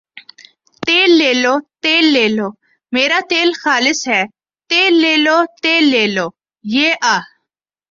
تیل 0.85 1.09
لے 1.19 1.31
لو، 1.43 1.53
تیل 1.83 2.05
لے 2.15 2.25
لو 2.37 2.47
میرا 2.93 3.19
تیل 3.31 3.49
خالص 3.63 3.99
ھے 4.11 4.21
تیل 4.69 4.93
لے 5.03 5.15
لو 5.25 5.37
تیل 5.63 5.83
لے 5.93 6.05
لو 6.15 6.27
یہ 6.65 6.89
آ 7.13 7.15